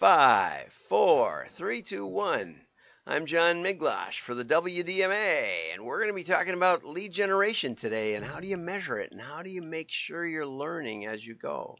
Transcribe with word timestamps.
Five, 0.00 0.72
four, 0.88 1.46
three, 1.56 1.82
two, 1.82 2.06
one. 2.06 2.62
I'm 3.06 3.26
John 3.26 3.62
Miglautsch 3.62 4.20
for 4.20 4.34
the 4.34 4.46
WDMA, 4.46 5.74
and 5.74 5.84
we're 5.84 5.98
going 5.98 6.08
to 6.08 6.14
be 6.14 6.24
talking 6.24 6.54
about 6.54 6.86
lead 6.86 7.12
generation 7.12 7.74
today 7.74 8.14
and 8.14 8.24
how 8.24 8.40
do 8.40 8.48
you 8.48 8.56
measure 8.56 8.96
it 8.96 9.12
and 9.12 9.20
how 9.20 9.42
do 9.42 9.50
you 9.50 9.60
make 9.60 9.90
sure 9.90 10.24
you're 10.24 10.46
learning 10.46 11.04
as 11.04 11.26
you 11.26 11.34
go. 11.34 11.76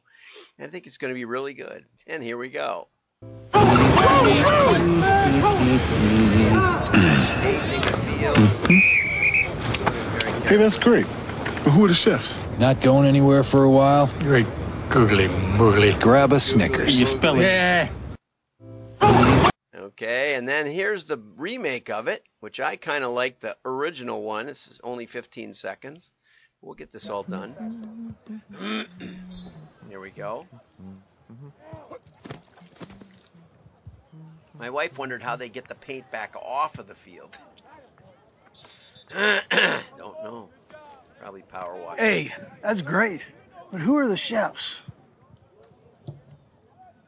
And 0.59 0.67
I 0.67 0.71
think 0.71 0.87
it's 0.87 0.99
going 0.99 1.15
to 1.15 1.15
be 1.15 1.25
really 1.25 1.55
good. 1.55 1.87
And 2.07 2.23
here 2.23 2.37
we 2.37 2.51
go. 2.51 2.89
Hey, 10.45 10.57
that's 10.59 10.77
great. 10.77 11.07
But 11.65 11.71
who 11.71 11.87
are 11.87 11.89
the 11.89 11.95
chefs? 11.95 12.39
Not 12.59 12.83
going 12.83 13.09
anywhere 13.09 13.43
for 13.43 13.65
a 13.65 13.71
while? 13.71 14.09
Great 14.19 14.47
googly 14.91 15.29
moogly. 15.29 15.99
Grab 16.01 16.33
a 16.33 16.41
Snickers. 16.41 17.01
You 17.01 17.07
spell 17.07 17.39
it. 17.39 17.45
Yeah. 17.45 17.89
Okay, 19.91 20.35
and 20.35 20.49
then 20.49 20.67
here's 20.67 21.07
the 21.07 21.19
remake 21.37 21.91
of 21.91 22.07
it, 22.07 22.25
which 22.39 22.61
I 22.61 22.77
kind 22.77 23.03
of 23.03 23.11
like 23.11 23.41
the 23.41 23.57
original 23.65 24.23
one. 24.23 24.47
This 24.47 24.69
is 24.69 24.81
only 24.85 25.07
15 25.07 25.53
seconds. 25.53 26.13
We'll 26.63 26.75
get 26.75 26.93
this 26.93 27.09
all 27.09 27.25
done. 27.25 28.15
Here 29.89 30.01
we 30.01 30.11
go. 30.11 30.47
My 34.59 34.71
wife 34.71 34.97
wondered 34.97 35.23
how 35.23 35.35
they 35.35 35.49
get 35.49 35.67
the 35.67 35.75
paint 35.75 36.09
back 36.13 36.37
off 36.37 36.79
of 36.79 36.87
the 36.87 36.95
field. 36.95 37.39
Don't 39.11 40.23
know. 40.23 40.49
Probably 41.19 41.43
power 41.43 41.75
wash. 41.75 41.99
Hey, 41.99 42.33
that's 42.63 42.83
great. 42.83 43.27
But 43.73 43.81
who 43.81 43.97
are 43.99 44.07
the 44.07 44.17
chefs? 44.17 44.81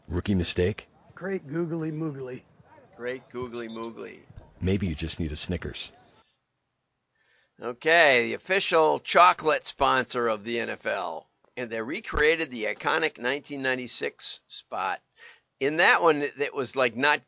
Rookie 0.09 0.35
mistake? 0.35 0.89
Great 1.15 1.47
googly 1.47 1.93
moogly. 1.93 2.43
Great 2.97 3.29
googly 3.31 3.69
moogly. 3.69 4.21
Maybe 4.61 4.87
you 4.87 4.95
just 4.95 5.19
need 5.19 5.33
a 5.33 5.37
Snickers. 5.37 5.93
Okay, 7.61 8.27
the 8.29 8.35
official 8.35 8.99
chocolate 8.99 9.67
sponsor 9.67 10.29
of 10.29 10.45
the 10.45 10.57
NFL. 10.57 11.25
And 11.57 11.71
they 11.71 11.81
recreated 11.81 12.51
the 12.51 12.65
iconic 12.65 13.19
1996 13.19 14.41
spot. 14.47 15.01
In 15.61 15.77
that 15.77 16.03
one, 16.03 16.23
it 16.23 16.55
was 16.55 16.75
like 16.75 16.97
not 16.97 17.21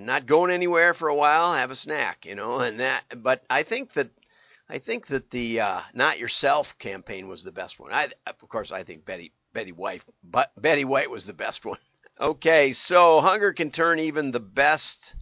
not 0.00 0.26
going 0.26 0.52
anywhere 0.52 0.94
for 0.94 1.08
a 1.08 1.14
while, 1.14 1.52
have 1.52 1.70
a 1.70 1.74
snack, 1.74 2.24
you 2.24 2.34
know, 2.34 2.60
and 2.60 2.80
that. 2.80 3.02
But 3.16 3.44
I 3.50 3.62
think 3.62 3.92
that 3.94 4.10
I 4.68 4.78
think 4.78 5.08
that 5.08 5.30
the 5.30 5.60
uh, 5.60 5.80
"Not 5.92 6.18
Yourself" 6.18 6.78
campaign 6.78 7.28
was 7.28 7.44
the 7.44 7.52
best 7.52 7.78
one. 7.78 7.92
I, 7.92 8.08
of 8.26 8.48
course, 8.48 8.72
I 8.72 8.84
think 8.84 9.04
Betty 9.04 9.32
Betty 9.52 9.72
White, 9.72 10.02
but 10.22 10.50
Betty 10.60 10.84
White 10.84 11.10
was 11.10 11.24
the 11.24 11.34
best 11.34 11.64
one. 11.64 11.78
Okay, 12.18 12.72
so 12.72 13.20
hunger 13.20 13.52
can 13.52 13.70
turn 13.70 13.98
even 13.98 14.30
the 14.30 14.40
best, 14.40 15.14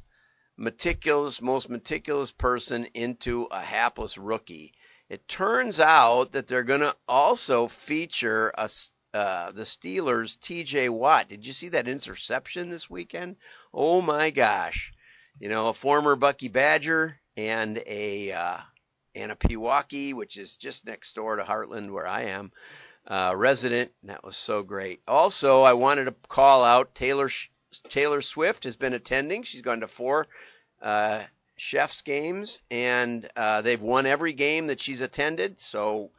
meticulous, 0.57 1.43
most 1.43 1.69
meticulous 1.69 2.31
person 2.31 2.85
into 2.95 3.49
a 3.51 3.61
hapless 3.61 4.17
rookie. 4.17 4.75
It 5.09 5.27
turns 5.27 5.81
out 5.81 6.31
that 6.33 6.47
they're 6.47 6.63
going 6.63 6.83
to 6.83 6.95
also 7.09 7.67
feature 7.67 8.53
a, 8.57 8.71
uh, 9.13 9.51
the 9.51 9.65
Steelers' 9.65 10.39
T.J. 10.39 10.89
Watt. 10.89 11.29
Did 11.29 11.45
you 11.45 11.53
see 11.53 11.71
that 11.71 11.89
interception 11.89 12.71
this 12.71 12.89
weekend? 12.89 13.39
Oh 13.73 14.01
my 14.01 14.31
gosh! 14.31 14.93
You 15.41 15.49
know, 15.49 15.71
a 15.71 15.75
former 15.75 16.15
Bucky 16.15 16.47
Badger 16.47 17.19
and 17.37 17.83
a 17.87 18.31
uh, 18.31 18.59
and 19.17 19.33
a 19.33 19.37
Pewaukee, 19.37 20.15
which 20.15 20.37
is 20.37 20.57
just 20.57 20.87
next 20.87 21.13
door 21.17 21.35
to 21.35 21.43
Hartland, 21.43 21.91
where 21.91 22.07
I 22.07 22.23
am 22.27 22.53
uh, 23.07 23.33
resident. 23.37 23.93
And 24.03 24.11
that 24.11 24.25
was 24.25 24.37
so 24.37 24.63
great. 24.63 25.01
Also, 25.07 25.63
I 25.63 25.75
wanted 25.75 26.07
to 26.07 26.15
call 26.29 26.65
out 26.65 26.95
Taylor 26.95 27.29
Taylor 27.89 28.21
Swift 28.21 28.65
has 28.65 28.77
been 28.77 28.95
attending. 28.95 29.43
She's 29.43 29.63
gone 29.63 29.81
to 29.81 29.89
four 29.89 30.29
uh, 30.81 31.25
chefs 31.57 32.03
games, 32.03 32.61
and 32.71 33.29
uh, 33.37 33.63
they've 33.63 33.83
won 33.83 34.07
every 34.07 34.33
game 34.33 34.69
that 34.69 34.81
she's 34.81 35.01
attended. 35.01 35.61
So. 35.61 36.11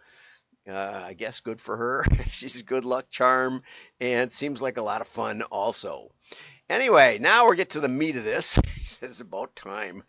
Uh, 0.67 1.03
I 1.05 1.13
guess 1.13 1.41
good 1.41 1.61
for 1.61 1.77
her. 1.77 2.03
She's 2.31 2.59
a 2.59 2.63
good 2.63 2.85
luck 2.85 3.11
charm 3.11 3.61
and 4.01 4.31
seems 4.31 4.63
like 4.63 4.77
a 4.77 4.81
lot 4.81 5.01
of 5.01 5.07
fun 5.07 5.43
also. 5.43 6.11
Anyway, 6.67 7.19
now 7.19 7.47
we 7.47 7.55
get 7.55 7.69
to 7.71 7.79
the 7.79 7.87
meat 7.87 8.15
of 8.15 8.23
this. 8.23 8.57
it's 9.01 9.19
about 9.19 9.55
time. 9.55 10.01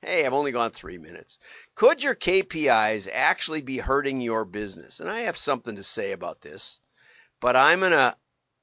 Hey, 0.00 0.24
I've 0.24 0.32
only 0.32 0.52
gone 0.52 0.70
three 0.70 0.96
minutes. 0.96 1.38
Could 1.74 2.04
your 2.04 2.14
KPIs 2.14 3.08
actually 3.12 3.62
be 3.62 3.78
hurting 3.78 4.20
your 4.20 4.44
business? 4.44 5.00
And 5.00 5.10
I 5.10 5.20
have 5.22 5.36
something 5.36 5.74
to 5.74 5.82
say 5.82 6.12
about 6.12 6.40
this, 6.40 6.78
but 7.40 7.56
I'm 7.56 7.80
gonna. 7.80 8.16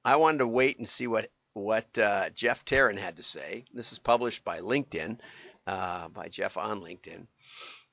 I 0.06 0.16
wanted 0.16 0.38
to 0.40 0.48
wait 0.48 0.78
and 0.78 0.88
see 0.88 1.08
what 1.08 1.30
what 1.54 1.98
uh, 1.98 2.30
Jeff 2.30 2.64
Tarrin 2.64 2.98
had 2.98 3.18
to 3.18 3.24
say. 3.24 3.66
This 3.74 3.92
is 3.92 4.00
published 4.00 4.46
by 4.46 4.62
LinkedIn, 4.62 5.20
uh, 5.68 6.08
by 6.08 6.30
Jeff 6.30 6.56
on 6.56 6.80
LinkedIn. 6.80 7.28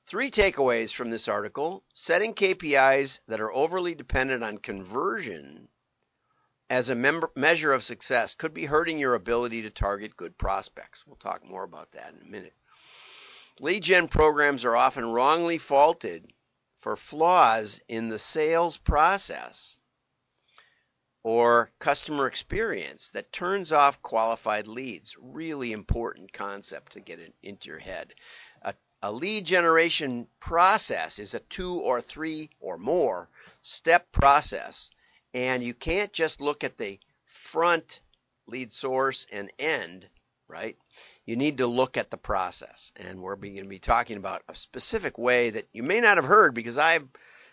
Three 0.05 0.31
takeaways 0.31 0.93
from 0.93 1.09
this 1.09 1.27
article: 1.27 1.83
setting 1.93 2.33
KPIs 2.33 3.19
that 3.27 3.41
are 3.41 3.51
overly 3.51 3.93
dependent 3.93 4.41
on 4.45 4.57
conversion 4.57 5.67
as 6.69 6.87
a 6.87 6.95
member, 6.95 7.29
measure 7.35 7.73
of 7.73 7.83
success 7.83 8.35
could 8.35 8.53
be 8.53 8.65
hurting 8.65 8.99
your 8.99 9.15
ability 9.15 9.63
to 9.63 9.69
target 9.69 10.15
good 10.15 10.37
prospects. 10.37 11.05
We'll 11.05 11.17
talk 11.17 11.43
more 11.43 11.63
about 11.65 11.91
that 11.91 12.13
in 12.13 12.21
a 12.21 12.31
minute. 12.31 12.53
Lead 13.59 13.83
gen 13.83 14.07
programs 14.07 14.65
are 14.65 14.75
often 14.75 15.05
wrongly 15.05 15.59
faulted 15.59 16.33
for 16.79 16.95
flaws 16.95 17.79
in 17.87 18.09
the 18.09 18.17
sales 18.17 18.77
process 18.77 19.79
or 21.21 21.69
customer 21.79 22.27
experience 22.27 23.09
that 23.09 23.31
turns 23.31 23.71
off 23.71 24.01
qualified 24.01 24.67
leads. 24.67 25.15
Really 25.19 25.71
important 25.71 26.33
concept 26.33 26.93
to 26.93 26.99
get 26.99 27.19
it 27.19 27.35
into 27.43 27.69
your 27.69 27.79
head. 27.79 28.13
A, 28.63 28.73
a 29.03 29.11
lead 29.11 29.45
generation 29.45 30.27
process 30.39 31.19
is 31.19 31.35
a 31.35 31.39
two 31.39 31.75
or 31.75 32.01
three 32.01 32.49
or 32.59 32.77
more 32.77 33.29
step 33.61 34.11
process, 34.11 34.89
and 35.33 35.63
you 35.63 35.75
can't 35.75 36.11
just 36.11 36.41
look 36.41 36.63
at 36.63 36.77
the 36.77 36.99
front 37.23 38.01
lead 38.47 38.73
source 38.73 39.25
and 39.31 39.51
end, 39.59 40.07
right? 40.47 40.77
You 41.25 41.35
need 41.35 41.59
to 41.59 41.67
look 41.67 41.97
at 41.97 42.11
the 42.11 42.17
process. 42.17 42.91
And 42.95 43.21
we're 43.21 43.35
going 43.35 43.55
to 43.57 43.63
be 43.65 43.79
talking 43.79 44.17
about 44.17 44.43
a 44.49 44.55
specific 44.55 45.17
way 45.17 45.51
that 45.51 45.67
you 45.73 45.83
may 45.83 46.01
not 46.01 46.17
have 46.17 46.25
heard 46.25 46.53
because 46.53 46.77
I've 46.77 47.07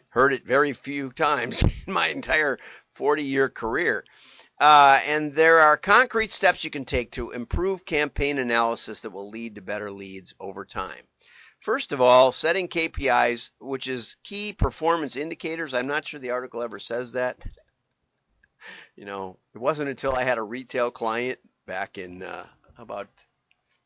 heard 0.08 0.32
it 0.32 0.44
very 0.44 0.72
few 0.72 1.10
times 1.12 1.62
in 1.86 1.92
my 1.92 2.08
entire 2.08 2.58
40 2.94 3.22
year 3.22 3.48
career. 3.48 4.04
Uh, 4.58 5.00
and 5.06 5.32
there 5.32 5.60
are 5.60 5.76
concrete 5.76 6.32
steps 6.32 6.64
you 6.64 6.70
can 6.70 6.84
take 6.84 7.12
to 7.12 7.30
improve 7.30 7.84
campaign 7.84 8.38
analysis 8.38 9.00
that 9.00 9.10
will 9.10 9.30
lead 9.30 9.54
to 9.54 9.62
better 9.62 9.90
leads 9.90 10.34
over 10.38 10.66
time. 10.66 11.02
First 11.60 11.92
of 11.92 12.00
all, 12.00 12.32
setting 12.32 12.68
KPIs, 12.68 13.52
which 13.58 13.86
is 13.86 14.16
key 14.22 14.52
performance 14.52 15.16
indicators. 15.16 15.72
I'm 15.72 15.86
not 15.86 16.06
sure 16.06 16.20
the 16.20 16.30
article 16.30 16.62
ever 16.62 16.78
says 16.78 17.12
that. 17.12 17.38
you 18.96 19.04
know, 19.04 19.38
it 19.54 19.58
wasn't 19.58 19.90
until 19.90 20.14
I 20.14 20.24
had 20.24 20.38
a 20.38 20.42
retail 20.42 20.90
client 20.90 21.38
back 21.66 21.98
in 21.98 22.22
uh, 22.22 22.46
about 22.76 23.08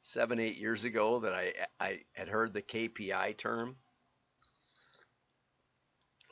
seven, 0.05 0.39
eight 0.39 0.59
years 0.59 0.85
ago 0.85 1.21
that 1.21 1.33
I, 1.33 1.53
I 1.81 2.01
had 2.13 2.29
heard 2.29 2.53
the 2.53 2.61
KPI 2.61 3.39
term. 3.39 3.77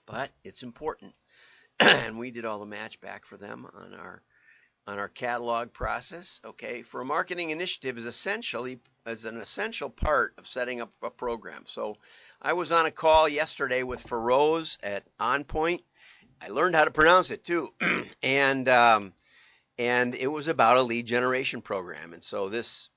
But 0.05 0.31
it's 0.45 0.63
important. 0.63 1.15
and 1.81 2.19
we 2.19 2.31
did 2.31 2.45
all 2.45 2.59
the 2.59 2.67
match 2.67 3.01
back 3.01 3.25
for 3.25 3.37
them 3.37 3.67
on 3.75 3.95
our 3.95 4.23
on 4.87 4.99
our 4.99 5.09
catalog 5.09 5.73
process. 5.73 6.41
Okay, 6.45 6.83
for 6.83 7.01
a 7.01 7.05
marketing 7.05 7.51
initiative 7.51 7.97
is 7.97 8.05
essentially 8.05 8.81
as 9.07 9.25
an 9.25 9.39
essential 9.39 9.89
part 9.89 10.35
of 10.37 10.47
setting 10.47 10.81
up 10.81 10.93
a 11.03 11.09
program. 11.09 11.63
So 11.67 11.97
I 12.43 12.53
was 12.53 12.73
on 12.73 12.85
a 12.85 12.91
call 12.91 13.29
yesterday 13.29 13.85
with 13.85 14.03
Feroz 14.03 14.77
at 14.83 15.05
OnPoint. 15.19 15.83
I 16.43 16.49
learned 16.49 16.75
how 16.75 16.85
to 16.85 16.91
pronounce 16.91 17.31
it 17.31 17.45
too, 17.45 17.73
and 18.23 18.69
um, 18.69 19.15
and 19.79 20.15
it 20.15 20.27
was 20.27 20.49
about 20.49 20.77
a 20.77 20.83
lead 20.83 21.07
generation 21.07 21.63
program. 21.63 22.13
And 22.13 22.23
so 22.23 22.51
this 22.51 22.91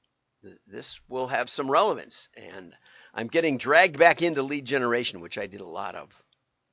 this 0.68 1.00
will 1.07 1.27
have 1.27 1.50
some 1.50 1.69
relevance. 1.69 2.30
And 2.36 2.74
I'm 3.13 3.27
getting 3.27 3.57
dragged 3.57 3.97
back 3.97 4.21
into 4.21 4.42
lead 4.42 4.65
generation, 4.65 5.21
which 5.21 5.38
I 5.38 5.47
did 5.47 5.62
a 5.62 5.65
lot 5.65 5.95
of 5.95 6.24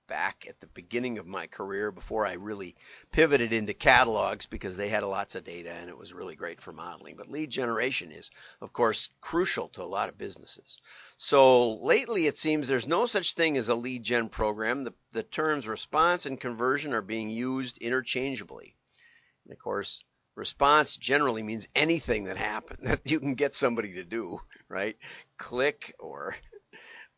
back 0.09 0.45
at 0.47 0.61
the 0.61 0.67
beginning 0.67 1.17
of 1.17 1.27
my 1.27 1.47
career 1.47 1.91
before 1.91 2.27
I 2.27 2.33
really 2.35 2.77
pivoted 3.13 3.53
into 3.53 3.73
catalogs 3.73 4.45
because 4.45 4.77
they 4.77 4.89
had 4.89 5.03
lots 5.05 5.37
of 5.37 5.45
data 5.45 5.71
and 5.71 5.89
it 5.89 5.97
was 5.97 6.13
really 6.13 6.35
great 6.35 6.61
for 6.61 6.73
modeling. 6.73 7.17
But 7.17 7.31
lead 7.31 7.51
generation 7.51 8.13
is, 8.13 8.31
of 8.61 8.73
course, 8.73 9.09
crucial 9.21 9.69
to 9.69 9.83
a 9.83 9.85
lot 9.85 10.09
of 10.09 10.19
businesses. 10.19 10.81
So 11.17 11.77
lately 11.77 12.27
it 12.27 12.37
seems 12.37 12.69
there's 12.69 12.89
no 12.89 13.07
such 13.07 13.33
thing 13.35 13.57
as 13.57 13.69
a 13.69 13.75
lead 13.75 14.03
gen 14.03 14.29
program. 14.29 14.85
The, 14.85 14.95
the 15.13 15.23
terms 15.23 15.67
response 15.67 16.27
and 16.27 16.39
conversion 16.39 16.93
are 16.93 17.01
being 17.01 17.31
used 17.31 17.79
interchangeably. 17.79 18.77
And 19.45 19.53
of 19.53 19.59
course, 19.59 20.03
response 20.35 20.97
generally 20.97 21.43
means 21.43 21.69
anything 21.75 22.25
that 22.25 22.37
happened 22.37 22.81
that 22.87 23.11
you 23.11 23.21
can 23.21 23.35
get 23.35 23.55
somebody 23.55 23.95
to 23.95 24.05
do, 24.05 24.41
right? 24.69 24.97
Click 25.37 25.95
or 25.99 26.37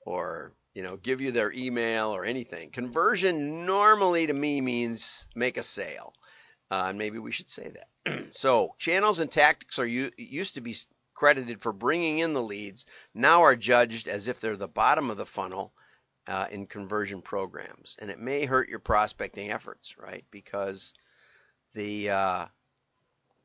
or 0.06 0.52
you 0.74 0.82
know, 0.82 0.96
give 0.96 1.20
you 1.20 1.30
their 1.30 1.52
email 1.52 2.14
or 2.14 2.24
anything. 2.24 2.70
Conversion 2.70 3.64
normally 3.64 4.26
to 4.26 4.32
me 4.32 4.60
means 4.60 5.28
make 5.34 5.56
a 5.56 5.62
sale. 5.62 6.12
Uh, 6.70 6.86
and 6.88 6.98
maybe 6.98 7.18
we 7.18 7.30
should 7.30 7.48
say 7.48 7.70
that. 7.70 8.26
so 8.34 8.74
channels 8.78 9.20
and 9.20 9.30
tactics 9.30 9.78
are 9.78 9.86
used 9.86 10.54
to 10.54 10.60
be 10.60 10.76
credited 11.14 11.62
for 11.62 11.72
bringing 11.72 12.18
in 12.18 12.32
the 12.32 12.42
leads. 12.42 12.86
Now 13.14 13.42
are 13.42 13.54
judged 13.54 14.08
as 14.08 14.26
if 14.26 14.40
they're 14.40 14.56
the 14.56 14.66
bottom 14.66 15.10
of 15.10 15.16
the 15.16 15.26
funnel 15.26 15.72
uh, 16.26 16.46
in 16.50 16.66
conversion 16.66 17.22
programs, 17.22 17.96
and 18.00 18.10
it 18.10 18.18
may 18.18 18.44
hurt 18.44 18.68
your 18.68 18.78
prospecting 18.78 19.50
efforts, 19.50 19.96
right? 19.98 20.24
Because 20.30 20.94
the 21.74 22.10
uh, 22.10 22.46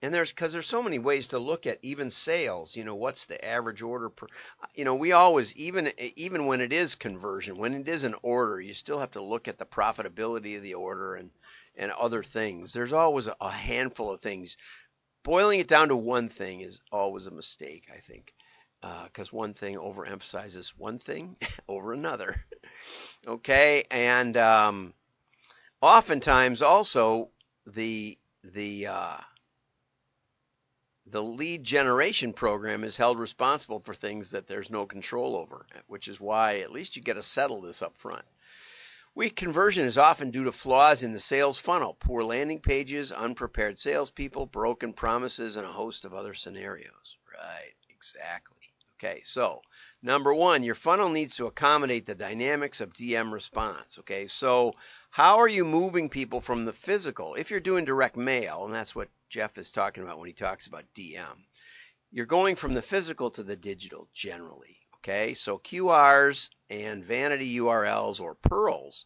and 0.01 0.13
there's 0.13 0.29
because 0.31 0.53
there's 0.53 0.67
so 0.67 0.81
many 0.81 0.99
ways 0.99 1.27
to 1.27 1.39
look 1.39 1.67
at 1.67 1.79
even 1.81 2.09
sales 2.09 2.75
you 2.75 2.83
know 2.83 2.95
what's 2.95 3.25
the 3.25 3.43
average 3.45 3.81
order 3.81 4.09
per 4.09 4.27
you 4.75 4.85
know 4.85 4.95
we 4.95 5.11
always 5.11 5.55
even 5.55 5.91
even 6.15 6.45
when 6.45 6.61
it 6.61 6.73
is 6.73 6.95
conversion 6.95 7.57
when 7.57 7.73
it 7.73 7.87
is 7.87 8.03
an 8.03 8.15
order 8.23 8.59
you 8.61 8.73
still 8.73 8.99
have 8.99 9.11
to 9.11 9.21
look 9.23 9.47
at 9.47 9.57
the 9.57 9.65
profitability 9.65 10.55
of 10.55 10.63
the 10.63 10.73
order 10.73 11.15
and 11.15 11.31
and 11.79 11.91
other 11.93 12.21
things. 12.23 12.73
There's 12.73 12.93
always 12.93 13.29
a 13.39 13.49
handful 13.49 14.11
of 14.11 14.19
things. 14.19 14.57
Boiling 15.23 15.61
it 15.61 15.67
down 15.67 15.87
to 15.89 15.95
one 15.95 16.27
thing 16.29 16.61
is 16.61 16.81
always 16.91 17.25
a 17.25 17.31
mistake 17.31 17.87
i 17.93 17.97
think 17.97 18.33
because 18.81 19.29
uh, 19.33 19.35
one 19.35 19.53
thing 19.53 19.75
overemphasizes 19.75 20.69
one 20.77 20.99
thing 20.99 21.35
over 21.67 21.93
another. 21.93 22.35
Okay? 23.27 23.83
And 23.91 24.37
um, 24.37 24.93
oftentimes 25.81 26.61
also 26.61 27.29
the 27.67 28.17
the 28.43 28.87
uh, 28.87 29.17
the 31.11 31.23
lead 31.23 31.63
generation 31.63 32.33
program 32.33 32.83
is 32.83 32.97
held 32.97 33.17
responsible 33.17 33.79
for 33.79 33.93
things 33.93 34.31
that 34.31 34.47
there's 34.47 34.69
no 34.69 34.85
control 34.85 35.35
over, 35.35 35.65
which 35.87 36.07
is 36.07 36.19
why 36.19 36.59
at 36.59 36.71
least 36.71 36.95
you 36.95 37.01
get 37.01 37.15
to 37.15 37.23
settle 37.23 37.61
this 37.61 37.81
up 37.81 37.97
front. 37.97 38.25
Weak 39.15 39.35
conversion 39.35 39.85
is 39.85 39.97
often 39.97 40.29
due 40.31 40.43
to 40.43 40.51
flaws 40.51 41.01
in 41.01 41.11
the 41.11 41.19
sales 41.19 41.57
funnel, 41.57 41.97
poor 41.99 42.23
landing 42.23 42.59
pages, 42.59 43.11
unprepared 43.11 43.77
salespeople, 43.77 44.45
broken 44.45 44.93
promises, 44.93 45.55
and 45.55 45.65
a 45.65 45.71
host 45.71 46.05
of 46.05 46.13
other 46.13 46.33
scenarios. 46.33 47.17
Right, 47.33 47.73
exactly. 47.89 48.57
Okay, 48.97 49.21
so 49.23 49.61
number 50.01 50.33
one, 50.33 50.63
your 50.63 50.75
funnel 50.75 51.09
needs 51.09 51.35
to 51.35 51.47
accommodate 51.47 52.05
the 52.05 52.15
dynamics 52.15 52.81
of 52.81 52.93
DM 52.93 53.31
response. 53.31 53.99
Okay, 53.99 54.27
so 54.27 54.73
how 55.09 55.37
are 55.39 55.47
you 55.47 55.65
moving 55.65 56.09
people 56.09 56.41
from 56.41 56.65
the 56.65 56.73
physical? 56.73 57.35
If 57.35 57.51
you're 57.51 57.59
doing 57.59 57.85
direct 57.85 58.15
mail, 58.15 58.65
and 58.65 58.73
that's 58.73 58.95
what 58.95 59.09
Jeff 59.29 59.57
is 59.57 59.71
talking 59.71 60.03
about 60.03 60.19
when 60.19 60.27
he 60.27 60.33
talks 60.33 60.67
about 60.67 60.93
DM. 60.95 61.45
You're 62.11 62.25
going 62.25 62.55
from 62.55 62.73
the 62.73 62.81
physical 62.81 63.29
to 63.31 63.43
the 63.43 63.55
digital 63.55 64.09
generally. 64.13 64.77
Okay, 64.97 65.33
so 65.33 65.57
QRs 65.59 66.49
and 66.69 67.03
vanity 67.05 67.55
URLs 67.57 68.19
or 68.19 68.35
PURLs 68.35 69.05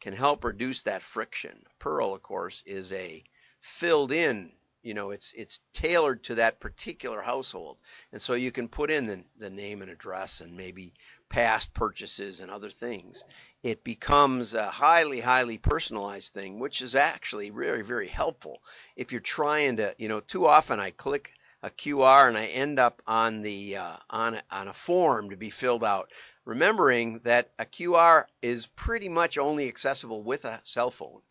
can 0.00 0.14
help 0.14 0.44
reduce 0.44 0.82
that 0.82 1.02
friction. 1.02 1.64
PURL, 1.78 2.14
of 2.14 2.22
course, 2.22 2.62
is 2.66 2.92
a 2.92 3.24
filled 3.60 4.12
in 4.12 4.52
you 4.84 4.94
know 4.94 5.10
it's 5.10 5.32
it's 5.36 5.60
tailored 5.72 6.22
to 6.24 6.36
that 6.36 6.60
particular 6.60 7.20
household. 7.20 7.78
And 8.12 8.22
so 8.22 8.34
you 8.34 8.52
can 8.52 8.68
put 8.68 8.90
in 8.90 9.06
the, 9.06 9.24
the 9.38 9.50
name 9.50 9.82
and 9.82 9.90
address 9.90 10.40
and 10.40 10.56
maybe 10.56 10.92
past 11.28 11.74
purchases 11.74 12.40
and 12.40 12.50
other 12.50 12.70
things. 12.70 13.24
It 13.62 13.82
becomes 13.82 14.54
a 14.54 14.70
highly 14.70 15.20
highly 15.20 15.58
personalized 15.58 16.34
thing 16.34 16.58
which 16.58 16.82
is 16.82 16.94
actually 16.94 17.50
very 17.50 17.82
very 17.82 18.08
helpful. 18.08 18.62
If 18.94 19.10
you're 19.10 19.20
trying 19.20 19.78
to 19.78 19.94
you 19.98 20.08
know 20.08 20.20
too 20.20 20.46
often 20.46 20.78
i 20.78 20.90
click 20.90 21.32
a 21.62 21.70
qr 21.70 22.28
and 22.28 22.36
i 22.36 22.46
end 22.46 22.78
up 22.78 23.00
on 23.06 23.40
the 23.40 23.78
uh, 23.78 23.96
on, 24.10 24.40
on 24.50 24.68
a 24.68 24.74
form 24.74 25.30
to 25.30 25.36
be 25.36 25.50
filled 25.50 25.82
out 25.82 26.10
remembering 26.44 27.20
that 27.20 27.50
a 27.58 27.64
qr 27.64 28.24
is 28.42 28.66
pretty 28.66 29.08
much 29.08 29.38
only 29.38 29.68
accessible 29.68 30.22
with 30.22 30.44
a 30.44 30.60
cell 30.62 30.90
phone. 30.90 31.22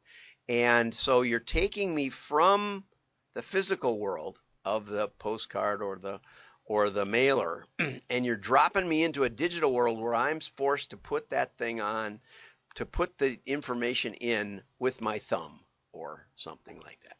And 0.49 0.93
so 0.93 1.21
you're 1.21 1.39
taking 1.39 1.93
me 1.95 2.09
from 2.09 2.83
the 3.33 3.41
physical 3.41 3.99
world 3.99 4.39
of 4.65 4.87
the 4.87 5.07
postcard 5.19 5.81
or 5.81 5.97
the 5.97 6.19
or 6.65 6.89
the 6.89 7.05
mailer 7.05 7.65
and 8.09 8.25
you're 8.25 8.35
dropping 8.35 8.87
me 8.87 9.03
into 9.03 9.25
a 9.25 9.29
digital 9.29 9.73
world 9.73 9.99
where 9.99 10.15
I'm 10.15 10.39
forced 10.39 10.91
to 10.91 10.97
put 10.97 11.29
that 11.29 11.57
thing 11.57 11.81
on 11.81 12.21
to 12.75 12.85
put 12.85 13.17
the 13.17 13.39
information 13.45 14.13
in 14.15 14.61
with 14.79 15.01
my 15.01 15.19
thumb 15.19 15.59
or 15.91 16.25
something 16.35 16.79
like 16.79 16.99
that. 17.03 17.17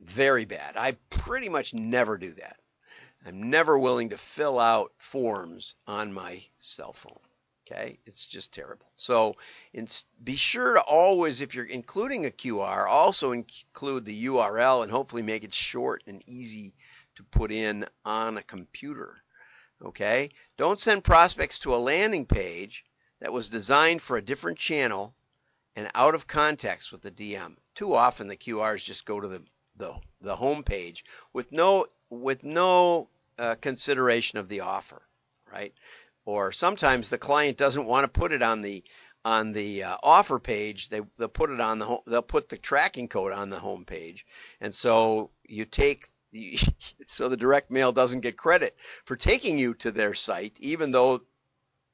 Very 0.00 0.44
bad. 0.44 0.76
I 0.76 0.92
pretty 1.10 1.48
much 1.48 1.72
never 1.72 2.18
do 2.18 2.32
that. 2.32 2.56
I'm 3.24 3.50
never 3.50 3.78
willing 3.78 4.10
to 4.10 4.18
fill 4.18 4.58
out 4.58 4.92
forms 4.96 5.74
on 5.86 6.12
my 6.12 6.42
cell 6.58 6.92
phone. 6.92 7.18
Okay, 7.70 7.98
it's 8.04 8.26
just 8.26 8.52
terrible. 8.52 8.90
So 8.96 9.36
be 10.24 10.36
sure 10.36 10.74
to 10.74 10.80
always, 10.80 11.40
if 11.40 11.54
you're 11.54 11.64
including 11.64 12.26
a 12.26 12.30
QR, 12.30 12.88
also 12.88 13.32
include 13.32 14.04
the 14.04 14.26
URL 14.26 14.82
and 14.82 14.90
hopefully 14.90 15.22
make 15.22 15.44
it 15.44 15.54
short 15.54 16.02
and 16.06 16.22
easy 16.26 16.74
to 17.14 17.22
put 17.22 17.52
in 17.52 17.86
on 18.04 18.38
a 18.38 18.42
computer. 18.42 19.22
Okay, 19.82 20.30
don't 20.56 20.78
send 20.78 21.04
prospects 21.04 21.60
to 21.60 21.74
a 21.74 21.76
landing 21.76 22.26
page 22.26 22.84
that 23.20 23.32
was 23.32 23.48
designed 23.48 24.02
for 24.02 24.16
a 24.16 24.22
different 24.22 24.58
channel 24.58 25.14
and 25.76 25.90
out 25.94 26.14
of 26.14 26.26
context 26.26 26.92
with 26.92 27.02
the 27.02 27.10
DM. 27.10 27.56
Too 27.74 27.94
often 27.94 28.26
the 28.26 28.36
QRs 28.36 28.84
just 28.84 29.04
go 29.04 29.20
to 29.20 29.28
the 29.28 29.42
the, 29.76 29.94
the 30.20 30.36
home 30.36 30.62
page 30.62 31.04
with 31.32 31.50
no 31.52 31.86
with 32.10 32.42
no 32.42 33.08
uh, 33.38 33.54
consideration 33.54 34.38
of 34.38 34.48
the 34.48 34.60
offer, 34.60 35.02
right? 35.50 35.72
Or 36.30 36.52
sometimes 36.52 37.08
the 37.08 37.18
client 37.18 37.56
doesn't 37.56 37.86
want 37.86 38.04
to 38.04 38.20
put 38.20 38.32
it 38.32 38.42
on 38.42 38.62
the 38.62 38.84
on 39.24 39.52
the 39.52 39.82
uh, 39.82 39.96
offer 40.02 40.38
page 40.38 40.88
they 40.88 41.00
they'll 41.18 41.28
put 41.28 41.50
it 41.50 41.60
on 41.60 41.78
the 41.78 41.84
home, 41.84 42.00
they'll 42.06 42.22
put 42.22 42.48
the 42.48 42.56
tracking 42.56 43.08
code 43.08 43.32
on 43.32 43.50
the 43.50 43.58
home 43.58 43.84
page. 43.84 44.24
And 44.60 44.74
so 44.74 45.30
you 45.44 45.64
take 45.64 46.08
the, 46.32 46.58
so 47.08 47.28
the 47.28 47.36
direct 47.36 47.70
mail 47.70 47.92
doesn't 47.92 48.20
get 48.20 48.36
credit 48.36 48.76
for 49.04 49.16
taking 49.16 49.58
you 49.58 49.74
to 49.74 49.90
their 49.90 50.14
site 50.14 50.56
even 50.60 50.92
though 50.92 51.20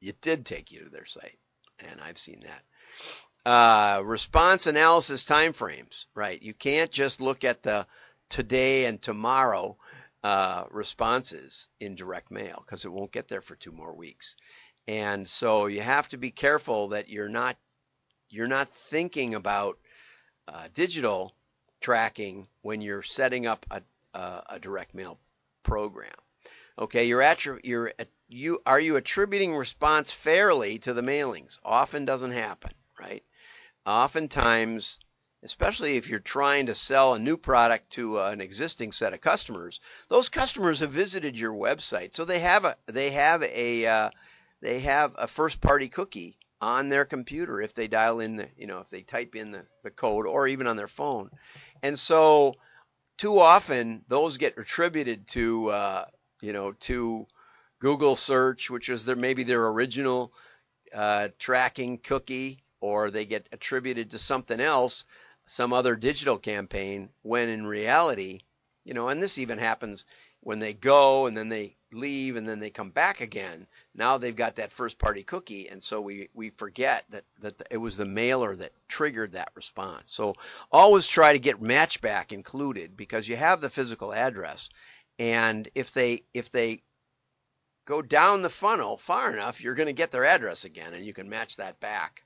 it 0.03 0.21
did 0.21 0.45
take 0.45 0.71
you 0.71 0.85
to 0.85 0.91
their 0.91 1.07
site. 1.07 1.39
And 1.81 2.01
I've 2.01 2.19
seen 2.19 2.45
that. 2.45 3.51
Uh, 3.51 4.03
response 4.03 4.67
analysis 4.67 5.25
timeframes. 5.25 6.07
Right 6.15 6.41
you 6.41 6.55
can't 6.55 6.91
just 6.91 7.21
look 7.21 7.43
at 7.43 7.63
the 7.63 7.87
today 8.29 8.85
and 8.85 9.01
tomorrow 9.01 9.77
uh, 10.25 10.65
responses 10.71 11.69
in 11.81 11.95
direct 11.95 12.31
mail 12.31 12.63
because 12.65 12.85
it 12.85 12.93
won't 12.93 13.13
get 13.13 13.29
there 13.29 13.43
for 13.43 13.57
two 13.57 13.73
more 13.73 13.95
weeks. 13.95 14.37
And 14.89 15.29
so 15.29 15.67
you 15.67 15.81
have 15.81 16.09
to 16.09 16.17
be 16.17 16.31
careful 16.31 16.89
that 16.89 17.09
you're 17.09 17.29
not 17.29 17.57
you're 18.29 18.49
not 18.49 18.69
thinking 18.91 19.35
about 19.35 19.79
uh, 20.49 20.69
digital 20.75 21.35
tracking 21.81 22.49
when 22.63 22.81
you're 22.81 23.03
setting 23.03 23.47
up 23.47 23.67
a, 23.71 23.83
a, 24.15 24.43
a 24.51 24.59
direct 24.59 24.95
mail 24.95 25.19
program. 25.63 26.15
Okay, 26.79 27.07
you're, 27.07 27.23
attri- 27.23 27.61
you're 27.65 27.93
you 28.29 28.61
are 28.67 28.81
you 28.81 28.97
attributing 28.97 29.55
response 29.55 30.11
fairly 30.13 30.79
to 30.81 30.93
the 30.93 31.03
mailings? 31.03 31.59
Often 31.65 32.05
doesn't 32.05 32.33
happen, 32.33 32.73
right? 33.01 33.23
Oftentimes 33.87 34.99
especially 35.47 35.97
if 35.97 36.09
you're 36.09 36.19
trying 36.19 36.67
to 36.67 36.75
sell 36.75 37.15
a 37.15 37.21
new 37.21 37.37
product 37.37 37.91
to 37.91 38.19
uh, 38.19 38.31
an 38.31 38.41
existing 38.41 38.91
set 38.91 39.15
of 39.15 39.21
customers. 39.21 39.79
Those 40.09 40.29
customers 40.29 40.81
have 40.81 40.91
visited 40.91 41.39
your 41.39 41.53
website, 41.53 42.15
so 42.15 42.25
they 42.25 42.41
have 42.41 42.65
a 42.65 42.77
they 42.87 43.13
have 43.13 43.45
a 43.45 43.87
uh, 43.87 44.11
they 44.61 44.81
have 44.81 45.15
a 45.17 45.29
first 45.29 45.61
party 45.61 45.89
cookie 45.89 46.37
on 46.61 46.89
their 46.89 47.05
computer 47.05 47.61
if 47.61 47.75
they 47.75 47.87
dial 47.87 48.19
in 48.19 48.37
the 48.37 48.49
you 48.57 48.67
know 48.67 48.81
if 48.81 48.91
they 48.91 49.03
type 49.03 49.37
in 49.37 49.53
the, 49.53 49.65
the 49.85 49.91
code 49.91 50.27
or 50.27 50.49
even 50.49 50.67
on 50.67 50.77
their 50.77 50.89
phone, 50.89 51.31
and 51.81 51.97
so 51.97 52.57
too 53.17 53.39
often 53.39 54.03
those 54.09 54.39
get 54.39 54.59
attributed 54.59 55.29
to 55.29 55.69
uh, 55.69 56.05
you 56.41 56.53
know 56.53 56.73
to 56.73 57.25
Google 57.79 58.17
search, 58.17 58.69
which 58.69 58.89
is 58.89 59.05
their 59.05 59.15
maybe 59.15 59.45
their 59.45 59.69
original 59.69 60.33
uh, 60.93 61.29
tracking 61.39 61.99
cookie, 61.99 62.65
or 62.81 63.13
they 63.13 63.27
get 63.27 63.49
attributed 63.53 64.11
to 64.11 64.19
something 64.19 64.61
else 64.61 65.05
some 65.47 65.73
other 65.73 65.97
digital 65.97 66.39
campaign 66.39 67.09
when 67.23 67.49
in 67.49 67.67
reality, 67.67 68.41
you 68.85 68.95
know, 68.95 69.09
and 69.09 69.23
this 69.23 69.39
even 69.39 69.59
happens 69.59 70.05
when 70.41 70.59
they 70.59 70.73
go 70.73 71.27
and 71.27 71.37
then 71.37 71.49
they 71.49 71.77
leave 71.93 72.37
and 72.37 72.49
then 72.49 72.61
they 72.61 72.71
come 72.71 72.91
back 72.91 73.21
again. 73.21 73.67
Now 73.95 74.19
they've 74.19 74.35
got 74.35 74.57
that 74.57 74.73
first 74.73 74.99
party 74.99 75.23
cookie, 75.23 75.69
and 75.69 75.83
so 75.83 76.01
we, 76.01 76.29
we 76.35 76.51
forget 76.51 77.05
that, 77.11 77.25
that 77.41 77.67
it 77.71 77.79
was 77.79 77.97
the 77.97 78.05
mailer 78.05 78.55
that 78.57 78.73
triggered 78.89 79.33
that 79.33 79.51
response. 79.55 80.13
So 80.13 80.35
always 80.71 81.07
try 81.07 81.33
to 81.33 81.39
get 81.39 81.63
matchback 81.63 82.33
included 82.33 82.97
because 82.97 83.29
you 83.29 83.37
have 83.37 83.61
the 83.61 83.71
physical 83.71 84.13
address, 84.13 84.69
and 85.19 85.69
if 85.75 85.93
they 85.93 86.25
if 86.35 86.51
they 86.51 86.83
go 87.87 88.03
down 88.03 88.43
the 88.43 88.51
funnel 88.51 88.97
far 88.97 89.33
enough, 89.33 89.63
you're 89.63 89.75
going 89.75 89.87
to 89.87 89.93
get 89.93 90.11
their 90.11 90.25
address 90.25 90.65
again, 90.65 90.93
and 90.93 91.05
you 91.07 91.15
can 91.15 91.29
match 91.29 91.57
that 91.57 91.81
back 91.81 92.25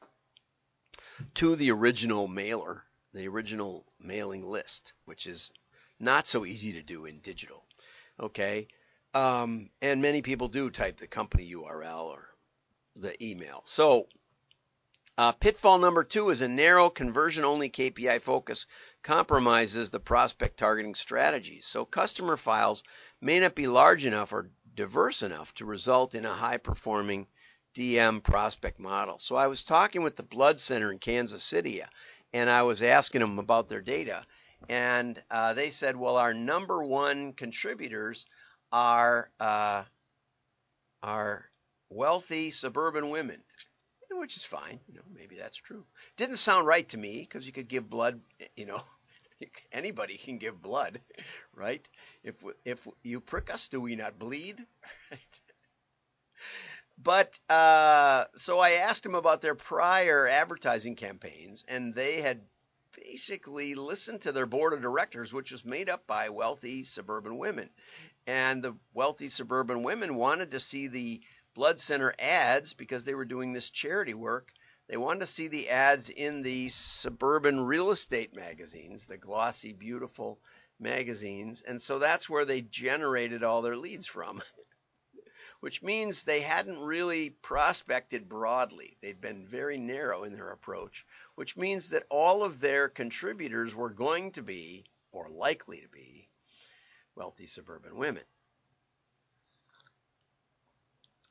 to 1.34 1.54
the 1.54 1.70
original 1.70 2.26
mailer 2.26 2.84
the 3.12 3.28
original 3.28 3.84
mailing 3.98 4.46
list, 4.46 4.92
which 5.04 5.26
is 5.26 5.52
not 5.98 6.26
so 6.26 6.44
easy 6.44 6.72
to 6.72 6.82
do 6.82 7.06
in 7.06 7.20
digital. 7.20 7.64
Okay. 8.18 8.68
Um, 9.12 9.70
and 9.82 10.00
many 10.00 10.22
people 10.22 10.48
do 10.48 10.70
type 10.70 10.98
the 10.98 11.06
company 11.06 11.52
URL 11.52 12.04
or 12.04 12.28
the 12.96 13.22
email. 13.24 13.62
So, 13.64 14.06
uh, 15.18 15.32
pitfall 15.32 15.78
number 15.78 16.04
two 16.04 16.30
is 16.30 16.40
a 16.40 16.48
narrow 16.48 16.88
conversion 16.88 17.44
only 17.44 17.68
KPI 17.68 18.22
focus 18.22 18.66
compromises 19.02 19.90
the 19.90 20.00
prospect 20.00 20.56
targeting 20.56 20.94
strategies. 20.94 21.66
So 21.66 21.84
customer 21.84 22.36
files 22.36 22.82
may 23.20 23.40
not 23.40 23.54
be 23.54 23.66
large 23.66 24.06
enough 24.06 24.32
or 24.32 24.50
diverse 24.74 25.22
enough 25.22 25.52
to 25.54 25.66
result 25.66 26.14
in 26.14 26.24
a 26.24 26.32
high 26.32 26.56
performing 26.56 27.26
DM 27.74 28.22
prospect 28.22 28.78
model. 28.78 29.18
So 29.18 29.36
I 29.36 29.46
was 29.46 29.62
talking 29.62 30.02
with 30.02 30.16
the 30.16 30.22
Blood 30.22 30.58
Center 30.58 30.90
in 30.90 30.98
Kansas 30.98 31.44
City 31.44 31.82
and 32.32 32.50
I 32.50 32.62
was 32.62 32.82
asking 32.82 33.20
them 33.20 33.38
about 33.38 33.68
their 33.68 33.82
data. 33.82 34.24
And 34.68 35.20
uh, 35.30 35.54
they 35.54 35.70
said, 35.70 35.96
well, 35.96 36.16
our 36.16 36.34
number 36.34 36.84
one 36.84 37.32
contributors 37.32 38.26
are 38.72 39.30
uh, 39.40 39.84
are 41.02 41.44
wealthy 41.88 42.50
suburban 42.50 43.10
women, 43.10 43.42
which 44.10 44.36
is 44.36 44.44
fine. 44.44 44.80
You 44.88 44.94
know, 44.96 45.02
maybe 45.14 45.36
that's 45.36 45.56
true. 45.56 45.84
Didn't 46.16 46.36
sound 46.36 46.66
right 46.66 46.88
to 46.90 46.98
me 46.98 47.20
because 47.20 47.46
you 47.46 47.52
could 47.52 47.68
give 47.68 47.90
blood. 47.90 48.20
You 48.56 48.66
know, 48.66 48.82
anybody 49.72 50.18
can 50.18 50.38
give 50.38 50.60
blood, 50.62 51.00
right? 51.54 51.86
If 52.24 52.36
if 52.64 52.86
you 53.02 53.20
prick 53.20 53.50
us, 53.52 53.68
do 53.68 53.80
we 53.80 53.96
not 53.96 54.18
bleed? 54.18 54.64
But 57.02 57.38
uh, 57.48 58.26
so 58.36 58.58
I 58.58 58.72
asked 58.72 59.06
him 59.06 59.14
about 59.14 59.40
their 59.40 59.54
prior 59.54 60.28
advertising 60.28 60.96
campaigns, 60.96 61.64
and 61.66 61.94
they 61.94 62.20
had 62.20 62.42
basically 62.92 63.74
listened 63.74 64.20
to 64.22 64.32
their 64.32 64.44
board 64.44 64.74
of 64.74 64.82
directors, 64.82 65.32
which 65.32 65.50
was 65.50 65.64
made 65.64 65.88
up 65.88 66.06
by 66.06 66.28
wealthy 66.28 66.84
suburban 66.84 67.38
women. 67.38 67.70
And 68.26 68.62
the 68.62 68.76
wealthy 68.92 69.30
suburban 69.30 69.82
women 69.82 70.14
wanted 70.14 70.50
to 70.50 70.60
see 70.60 70.88
the 70.88 71.22
blood 71.54 71.80
center 71.80 72.12
ads 72.18 72.74
because 72.74 73.04
they 73.04 73.14
were 73.14 73.24
doing 73.24 73.54
this 73.54 73.70
charity 73.70 74.14
work. 74.14 74.52
They 74.86 74.98
wanted 74.98 75.20
to 75.20 75.26
see 75.26 75.48
the 75.48 75.70
ads 75.70 76.10
in 76.10 76.42
the 76.42 76.68
suburban 76.68 77.60
real 77.60 77.92
estate 77.92 78.34
magazines, 78.34 79.06
the 79.06 79.16
glossy, 79.16 79.72
beautiful 79.72 80.38
magazines. 80.78 81.62
And 81.62 81.80
so 81.80 81.98
that's 81.98 82.28
where 82.28 82.44
they 82.44 82.60
generated 82.60 83.42
all 83.42 83.62
their 83.62 83.76
leads 83.76 84.06
from. 84.06 84.42
which 85.60 85.82
means 85.82 86.22
they 86.22 86.40
hadn't 86.40 86.82
really 86.82 87.30
prospected 87.30 88.28
broadly. 88.28 88.96
They'd 89.00 89.20
been 89.20 89.46
very 89.46 89.78
narrow 89.78 90.24
in 90.24 90.32
their 90.32 90.50
approach, 90.50 91.06
which 91.34 91.56
means 91.56 91.90
that 91.90 92.06
all 92.10 92.42
of 92.42 92.60
their 92.60 92.88
contributors 92.88 93.74
were 93.74 93.90
going 93.90 94.32
to 94.32 94.42
be, 94.42 94.84
or 95.12 95.28
likely 95.28 95.80
to 95.80 95.88
be, 95.88 96.28
wealthy 97.14 97.46
suburban 97.46 97.96
women. 97.96 98.24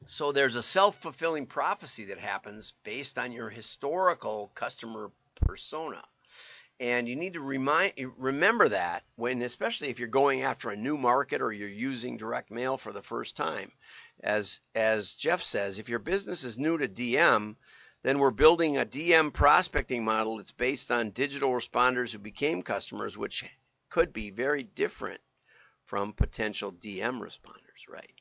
So 0.06 0.32
there's 0.32 0.56
a 0.56 0.64
self 0.64 1.02
fulfilling 1.02 1.46
prophecy 1.46 2.06
that 2.06 2.20
happens 2.20 2.74
based 2.84 3.18
on 3.18 3.32
your 3.32 3.50
historical 3.50 4.52
customer 4.56 5.12
persona. 5.42 6.04
And 6.80 7.10
you 7.10 7.16
need 7.18 7.34
to 7.34 7.42
remind 7.42 7.94
remember 8.18 8.70
that 8.70 9.04
when 9.16 9.42
especially 9.42 9.90
if 9.90 10.00
you're 10.00 10.08
going 10.08 10.44
after 10.44 10.70
a 10.70 10.78
new 10.78 10.98
market 10.98 11.42
or 11.42 11.52
you're 11.52 11.68
using 11.68 12.16
direct 12.16 12.52
mail 12.52 12.78
for 12.78 12.94
the 12.94 13.02
first 13.02 13.36
time. 13.36 13.72
As 14.22 14.62
as 14.74 15.16
Jeff 15.16 15.42
says, 15.42 15.78
if 15.78 15.90
your 15.90 16.00
business 16.00 16.44
is 16.44 16.58
new 16.58 16.78
to 16.78 16.88
DM, 16.88 17.56
then 18.04 18.20
we're 18.20 18.32
building 18.32 18.78
a 18.78 18.86
DM 18.86 19.34
prospecting 19.34 20.06
model 20.06 20.38
that's 20.38 20.54
based 20.54 20.90
on 20.90 21.10
digital 21.10 21.52
responders 21.52 22.12
who 22.12 22.20
became 22.20 22.62
customers, 22.62 23.18
which 23.18 23.44
could 23.90 24.14
be 24.14 24.30
very 24.30 24.64
different 24.64 25.20
from 25.84 26.14
potential 26.14 26.72
DM 26.72 27.20
responders, 27.20 27.90
right? 27.90 28.14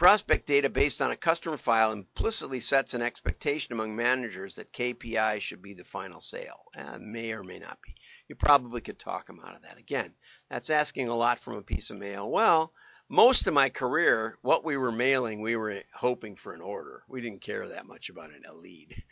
Prospect 0.00 0.46
data 0.46 0.70
based 0.70 1.02
on 1.02 1.10
a 1.10 1.16
customer 1.16 1.58
file 1.58 1.92
implicitly 1.92 2.60
sets 2.60 2.94
an 2.94 3.02
expectation 3.02 3.74
among 3.74 3.94
managers 3.94 4.54
that 4.54 4.72
KPI 4.72 5.42
should 5.42 5.60
be 5.60 5.74
the 5.74 5.84
final 5.84 6.22
sale. 6.22 6.70
Uh, 6.74 6.96
may 6.98 7.32
or 7.32 7.44
may 7.44 7.58
not 7.58 7.82
be. 7.82 7.94
You 8.26 8.34
probably 8.34 8.80
could 8.80 8.98
talk 8.98 9.26
them 9.26 9.40
out 9.44 9.56
of 9.56 9.60
that. 9.60 9.76
Again, 9.76 10.14
that's 10.48 10.70
asking 10.70 11.10
a 11.10 11.14
lot 11.14 11.38
from 11.38 11.56
a 11.56 11.62
piece 11.62 11.90
of 11.90 11.98
mail. 11.98 12.30
Well, 12.30 12.72
most 13.10 13.46
of 13.46 13.52
my 13.52 13.68
career, 13.68 14.38
what 14.40 14.64
we 14.64 14.78
were 14.78 14.90
mailing, 14.90 15.42
we 15.42 15.54
were 15.54 15.82
hoping 15.92 16.34
for 16.34 16.54
an 16.54 16.62
order. 16.62 17.02
We 17.06 17.20
didn't 17.20 17.42
care 17.42 17.68
that 17.68 17.84
much 17.84 18.08
about 18.08 18.30
a 18.30 18.54
lead. 18.54 19.04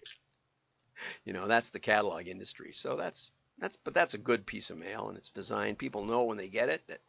you 1.26 1.35
know, 1.35 1.47
that's 1.47 1.68
the 1.68 1.80
catalog 1.80 2.28
industry. 2.28 2.73
So 2.73 2.97
that's 2.97 3.30
that's 3.59 3.76
but 3.76 3.92
that's 3.92 4.14
a 4.14 4.18
good 4.18 4.47
piece 4.47 4.71
of 4.71 4.78
mail 4.78 5.11
and 5.11 5.18
it's 5.18 5.33
designed. 5.33 5.76
People 5.76 6.07
know 6.07 6.25
when 6.25 6.38
they 6.38 6.49
get 6.49 6.71
it 6.71 6.87
that 6.87 7.02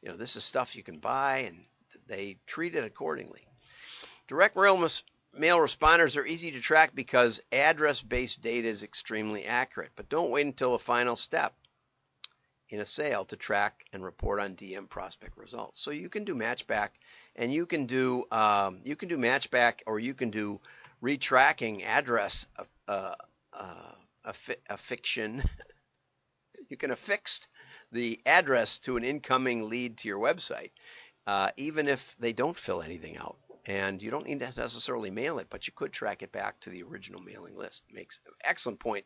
you 0.00 0.08
know 0.08 0.16
this 0.16 0.36
is 0.36 0.44
stuff 0.44 0.74
you 0.74 0.82
can 0.82 1.00
buy 1.00 1.40
and 1.40 1.66
they 2.06 2.38
treat 2.46 2.74
it 2.74 2.84
accordingly. 2.84 3.46
Direct 4.28 4.56
mail, 4.56 4.88
mail 5.32 5.58
responders 5.58 6.16
are 6.16 6.26
easy 6.26 6.50
to 6.52 6.60
track 6.60 6.94
because 6.94 7.40
address 7.52 8.02
based 8.02 8.40
data 8.40 8.68
is 8.68 8.82
extremely 8.82 9.44
accurate, 9.44 9.92
but 9.96 10.08
don't 10.08 10.30
wait 10.30 10.46
until 10.46 10.72
the 10.72 10.78
final 10.78 11.16
step 11.16 11.54
in 12.68 12.80
a 12.80 12.84
sale 12.84 13.24
to 13.24 13.36
track 13.36 13.84
and 13.92 14.02
report 14.04 14.40
on 14.40 14.56
DM 14.56 14.88
prospect 14.88 15.36
results. 15.36 15.80
So 15.80 15.90
you 15.90 16.08
can 16.08 16.24
do 16.24 16.34
matchback, 16.34 16.90
and 17.36 17.52
you 17.52 17.66
can 17.66 17.86
do 17.86 18.24
um, 18.30 18.80
you 18.84 18.96
can 18.96 19.08
do 19.08 19.16
matchback, 19.16 19.80
or 19.86 20.00
you 20.00 20.14
can 20.14 20.30
do 20.30 20.60
retracking 21.02 21.84
address 21.84 22.46
uh, 22.88 23.14
uh, 23.52 24.34
affixion. 24.70 25.48
you 26.68 26.76
can 26.76 26.90
affix 26.90 27.46
the 27.92 28.20
address 28.26 28.80
to 28.80 28.96
an 28.96 29.04
incoming 29.04 29.68
lead 29.68 29.98
to 29.98 30.08
your 30.08 30.18
website, 30.18 30.70
uh, 31.26 31.50
even 31.56 31.88
if 31.88 32.16
they 32.18 32.32
don't 32.32 32.56
fill 32.56 32.82
anything 32.82 33.16
out. 33.16 33.36
And 33.66 34.00
you 34.00 34.10
don't 34.10 34.26
need 34.26 34.38
to 34.40 34.52
necessarily 34.56 35.10
mail 35.10 35.40
it, 35.40 35.48
but 35.50 35.66
you 35.66 35.72
could 35.74 35.92
track 35.92 36.22
it 36.22 36.30
back 36.30 36.60
to 36.60 36.70
the 36.70 36.84
original 36.84 37.20
mailing 37.20 37.56
list. 37.56 37.82
Makes 37.92 38.20
excellent 38.44 38.78
point 38.78 39.04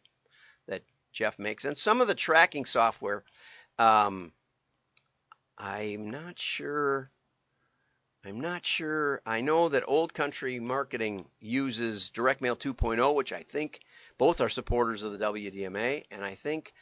that 0.69 0.83
Jeff 1.13 1.39
makes. 1.39 1.65
And 1.65 1.77
some 1.77 2.03
of 2.03 2.09
the 2.09 2.15
tracking 2.15 2.67
software, 2.67 3.25
um, 3.79 4.33
I'm 5.57 6.11
not 6.11 6.39
sure. 6.39 7.11
I'm 8.23 8.41
not 8.41 8.67
sure. 8.67 9.23
I 9.25 9.41
know 9.41 9.71
that 9.71 9.85
Old 9.87 10.13
Country 10.13 10.61
Marketing 10.61 11.25
uses 11.41 12.11
Direct 12.11 12.43
Mail 12.43 12.55
2.0, 12.55 13.15
which 13.15 13.33
I 13.33 13.43
think 13.43 13.81
both 14.19 14.43
are 14.43 14.51
supporters 14.51 15.03
of 15.03 15.19
the 15.19 15.25
WDMA, 15.25 16.05
and 16.11 16.23
I 16.23 16.35
think 16.35 16.75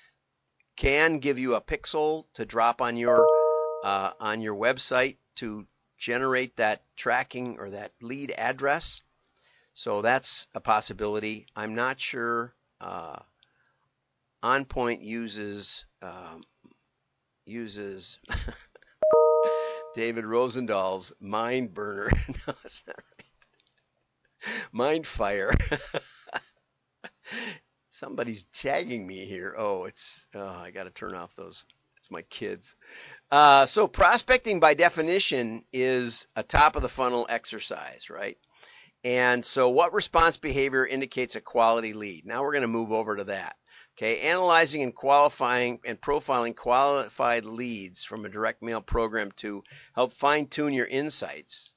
can 0.75 1.19
give 1.19 1.39
you 1.39 1.55
a 1.55 1.61
pixel 1.61 2.25
to 2.35 2.45
drop 2.45 2.83
on 2.83 2.97
your 2.97 3.25
uh, 3.83 4.13
on 4.21 4.41
your 4.41 4.55
website 4.55 5.17
to 5.37 5.67
generate 5.99 6.57
that 6.57 6.83
tracking 6.97 7.59
or 7.59 7.71
that 7.71 7.93
lead 8.01 8.31
address. 8.33 9.03
So 9.75 10.03
that's 10.03 10.47
a 10.55 10.61
possibility. 10.61 11.47
I'm 11.55 11.75
not 11.75 12.01
sure. 12.01 12.55
Uh, 12.81 13.19
OnPoint 14.43 15.03
uses 15.03 15.85
um, 16.03 16.43
uses 17.45 18.19
David 19.95 20.25
Rosendahl's 20.25 21.13
Mind 21.21 21.75
Burner. 21.75 22.09
no, 22.29 22.55
that's 22.63 22.87
not 22.87 22.97
right. 22.97 23.27
Mind 24.73 25.07
Fire. 25.07 25.53
Somebody's 27.91 28.45
tagging 28.55 29.07
me 29.07 29.27
here. 29.27 29.55
Oh, 29.59 29.87
it's 29.87 30.27
oh, 30.35 30.47
I 30.47 30.71
got 30.71 30.85
to 30.85 30.91
turn 30.91 31.15
off 31.15 31.35
those. 31.35 31.65
It's 32.09 32.13
my 32.13 32.23
kids. 32.23 32.75
Uh, 33.31 33.67
so 33.67 33.87
prospecting 33.87 34.61
by 34.61 34.73
definition 34.73 35.63
is 35.75 36.27
a 36.35 36.43
top 36.43 36.75
of 36.75 36.81
the 36.81 36.89
funnel 36.89 37.27
exercise, 37.29 38.09
right? 38.09 38.39
And 39.05 39.45
so 39.45 39.69
what 39.69 39.93
response 39.93 40.39
behavior 40.39 40.87
indicates 40.87 41.37
a 41.37 41.43
quality 41.43 41.93
lead? 41.93 42.25
Now 42.25 42.43
we're 42.43 42.53
going 42.53 42.63
to 42.63 42.69
move 42.69 42.93
over 42.93 43.17
to 43.17 43.25
that. 43.25 43.57
Okay, 43.99 44.21
analyzing 44.21 44.83
and 44.83 44.95
qualifying 44.95 45.81
and 45.85 46.01
profiling 46.01 46.57
qualified 46.57 47.45
leads 47.45 48.05
from 48.05 48.25
a 48.25 48.31
direct 48.31 48.63
mail 48.63 48.81
program 48.81 49.31
to 49.33 49.63
help 49.95 50.15
fine 50.15 50.47
tune 50.47 50.73
your 50.73 50.87
insights. 50.87 51.75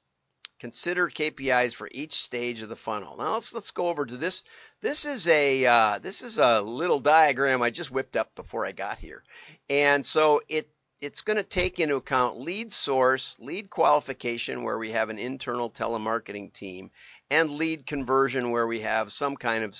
Consider 0.62 1.10
KPIs 1.10 1.74
for 1.74 1.88
each 1.90 2.22
stage 2.22 2.62
of 2.62 2.68
the 2.68 2.76
funnel. 2.76 3.16
Now 3.16 3.32
let's 3.32 3.52
let's 3.52 3.72
go 3.72 3.88
over 3.88 4.06
to 4.06 4.16
this. 4.16 4.44
This 4.80 5.04
is 5.04 5.26
a 5.26 5.66
uh, 5.66 5.98
this 5.98 6.22
is 6.22 6.38
a 6.38 6.62
little 6.62 7.00
diagram 7.00 7.62
I 7.62 7.70
just 7.70 7.90
whipped 7.90 8.16
up 8.16 8.32
before 8.36 8.64
I 8.64 8.70
got 8.70 8.98
here, 8.98 9.24
and 9.68 10.06
so 10.06 10.40
it 10.48 10.70
it's 11.00 11.22
going 11.22 11.38
to 11.38 11.42
take 11.42 11.80
into 11.80 11.96
account 11.96 12.38
lead 12.38 12.72
source, 12.72 13.36
lead 13.40 13.70
qualification, 13.70 14.62
where 14.62 14.78
we 14.78 14.92
have 14.92 15.10
an 15.10 15.18
internal 15.18 15.68
telemarketing 15.68 16.52
team, 16.52 16.92
and 17.28 17.50
lead 17.50 17.84
conversion, 17.84 18.52
where 18.52 18.68
we 18.68 18.82
have 18.82 19.12
some 19.12 19.36
kind 19.36 19.64
of 19.64 19.76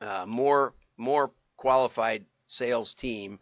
uh, 0.00 0.26
more 0.26 0.74
more 0.96 1.32
qualified 1.56 2.24
sales 2.46 2.94
team. 2.94 3.40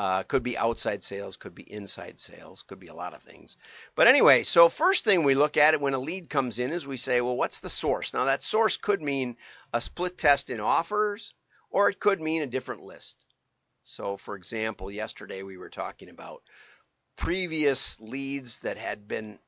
Uh, 0.00 0.22
could 0.22 0.42
be 0.42 0.56
outside 0.56 1.02
sales, 1.02 1.36
could 1.36 1.54
be 1.54 1.70
inside 1.70 2.18
sales, 2.18 2.62
could 2.62 2.80
be 2.80 2.86
a 2.86 2.94
lot 2.94 3.12
of 3.12 3.22
things. 3.22 3.58
But 3.94 4.06
anyway, 4.06 4.44
so 4.44 4.70
first 4.70 5.04
thing 5.04 5.24
we 5.24 5.34
look 5.34 5.58
at 5.58 5.74
it 5.74 5.80
when 5.82 5.92
a 5.92 5.98
lead 5.98 6.30
comes 6.30 6.58
in 6.58 6.72
is 6.72 6.86
we 6.86 6.96
say, 6.96 7.20
well, 7.20 7.36
what's 7.36 7.60
the 7.60 7.68
source? 7.68 8.14
Now 8.14 8.24
that 8.24 8.42
source 8.42 8.78
could 8.78 9.02
mean 9.02 9.36
a 9.74 9.80
split 9.82 10.16
test 10.16 10.48
in 10.48 10.58
offers, 10.58 11.34
or 11.68 11.90
it 11.90 12.00
could 12.00 12.18
mean 12.18 12.40
a 12.40 12.46
different 12.46 12.82
list. 12.82 13.26
So, 13.82 14.16
for 14.16 14.36
example, 14.36 14.90
yesterday 14.90 15.42
we 15.42 15.58
were 15.58 15.68
talking 15.68 16.08
about 16.08 16.44
previous 17.16 18.00
leads 18.00 18.60
that 18.60 18.78
had 18.78 19.06
been 19.06 19.38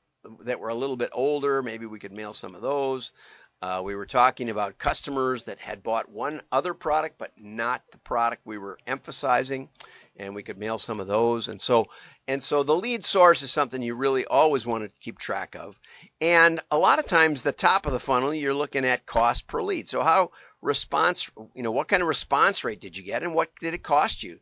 that 0.40 0.60
were 0.60 0.68
a 0.68 0.74
little 0.74 0.98
bit 0.98 1.12
older. 1.14 1.62
Maybe 1.62 1.86
we 1.86 1.98
could 1.98 2.12
mail 2.12 2.34
some 2.34 2.54
of 2.54 2.60
those. 2.60 3.14
Uh, 3.62 3.80
we 3.82 3.94
were 3.94 4.06
talking 4.06 4.50
about 4.50 4.76
customers 4.76 5.44
that 5.44 5.60
had 5.60 5.84
bought 5.84 6.10
one 6.10 6.42
other 6.50 6.74
product, 6.74 7.16
but 7.16 7.30
not 7.38 7.80
the 7.92 7.98
product 7.98 8.42
we 8.44 8.58
were 8.58 8.76
emphasizing, 8.88 9.68
and 10.16 10.34
we 10.34 10.42
could 10.42 10.58
mail 10.58 10.78
some 10.78 11.00
of 11.00 11.06
those. 11.06 11.48
And 11.48 11.60
so, 11.60 11.86
and 12.28 12.42
so 12.42 12.62
the 12.62 12.76
lead 12.76 13.04
source 13.04 13.42
is 13.42 13.50
something 13.50 13.82
you 13.82 13.94
really 13.94 14.24
always 14.26 14.66
want 14.66 14.84
to 14.84 14.90
keep 15.00 15.18
track 15.18 15.54
of. 15.54 15.78
And 16.20 16.60
a 16.70 16.78
lot 16.78 16.98
of 16.98 17.06
times, 17.06 17.42
the 17.42 17.52
top 17.52 17.86
of 17.86 17.92
the 17.92 18.00
funnel, 18.00 18.34
you're 18.34 18.54
looking 18.54 18.84
at 18.84 19.06
cost 19.06 19.46
per 19.46 19.62
lead. 19.62 19.88
So 19.88 20.02
how 20.02 20.30
response, 20.60 21.30
you 21.54 21.62
know, 21.62 21.72
what 21.72 21.88
kind 21.88 22.02
of 22.02 22.08
response 22.08 22.64
rate 22.64 22.80
did 22.80 22.96
you 22.96 23.02
get, 23.02 23.22
and 23.22 23.34
what 23.34 23.50
did 23.60 23.74
it 23.74 23.82
cost 23.82 24.22
you? 24.22 24.38